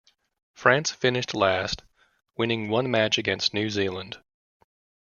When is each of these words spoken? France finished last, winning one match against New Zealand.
France 0.55 0.89
finished 0.89 1.35
last, 1.35 1.83
winning 2.35 2.69
one 2.69 2.89
match 2.89 3.19
against 3.19 3.53
New 3.53 3.69
Zealand. 3.69 4.17